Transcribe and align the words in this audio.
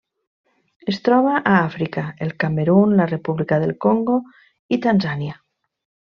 Es 0.93 0.97
troba 1.07 1.33
a 1.41 1.51
Àfrica: 1.65 2.05
el 2.27 2.33
Camerun, 2.45 2.95
la 3.01 3.07
República 3.13 3.61
del 3.65 3.75
Congo 3.87 4.17
i 4.77 4.81
Tanzània. 4.89 5.39